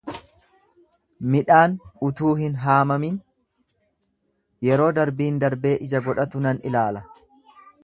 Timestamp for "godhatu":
6.11-6.45